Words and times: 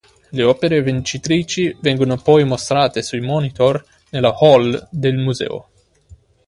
Le 0.31 0.41
opere 0.41 0.81
vincitrici 0.81 1.77
vengono 1.79 2.17
poi 2.17 2.43
mostrate 2.43 3.03
sui 3.03 3.21
monitor 3.21 3.85
nella 4.09 4.35
"hall" 4.35 4.87
del 4.89 5.17
museo. 5.17 5.69